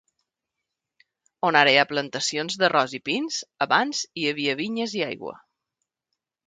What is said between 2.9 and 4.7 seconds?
i pins, abans hi havia